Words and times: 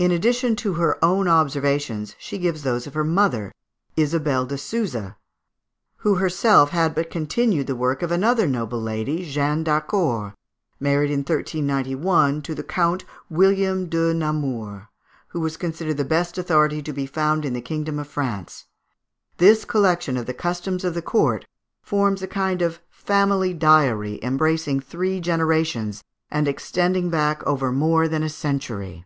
In 0.00 0.12
addition 0.12 0.54
to 0.54 0.74
her 0.74 0.96
own 1.04 1.26
observations, 1.26 2.14
she 2.20 2.38
gives 2.38 2.62
those 2.62 2.86
of 2.86 2.94
her 2.94 3.02
mother, 3.02 3.50
Isabelle 3.96 4.46
de 4.46 4.56
Souza, 4.56 5.16
who 5.96 6.14
herself 6.14 6.70
had 6.70 6.94
but 6.94 7.10
continued 7.10 7.66
the 7.66 7.74
work 7.74 8.00
of 8.02 8.12
another 8.12 8.46
noble 8.46 8.80
lady, 8.80 9.28
Jeanne 9.28 9.64
d'Harcourt 9.64 10.34
married 10.78 11.10
in 11.10 11.22
1391 11.24 12.42
to 12.42 12.54
the 12.54 12.62
Count 12.62 13.04
William 13.28 13.86
de 13.88 14.14
Namur 14.14 14.88
who 15.30 15.40
was 15.40 15.56
considered 15.56 15.96
the 15.96 16.04
best 16.04 16.38
authority 16.38 16.80
to 16.80 16.92
be 16.92 17.04
found 17.04 17.44
in 17.44 17.52
the 17.52 17.60
kingdom 17.60 17.98
of 17.98 18.06
France. 18.06 18.66
This 19.38 19.64
collection 19.64 20.16
of 20.16 20.26
the 20.26 20.32
customs 20.32 20.84
of 20.84 20.94
the 20.94 21.02
court 21.02 21.44
forms 21.82 22.22
a 22.22 22.28
kind 22.28 22.62
of 22.62 22.78
family 22.88 23.52
diary 23.52 24.20
embracing 24.22 24.78
three 24.78 25.18
generations, 25.18 26.04
and 26.30 26.46
extending 26.46 27.10
back 27.10 27.44
over 27.48 27.72
more 27.72 28.06
than 28.06 28.22
a 28.22 28.28
century. 28.28 29.04